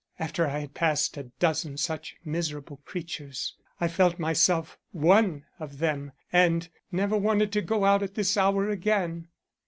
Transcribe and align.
After 0.17 0.47
I 0.47 0.57
had 0.61 0.73
passed 0.73 1.15
a 1.15 1.29
dozen 1.37 1.77
such 1.77 2.15
miserable 2.25 2.77
creatures, 2.85 3.53
I 3.79 3.87
felt 3.87 4.17
myself 4.17 4.79
one 4.93 5.45
of 5.59 5.77
them 5.77 6.11
and 6.33 6.67
never 6.91 7.15
wanted 7.15 7.51
to 7.51 7.61
go 7.61 7.85
out 7.85 8.01
at 8.01 8.15
this 8.15 8.35
hour 8.35 8.67
again. 8.67 9.27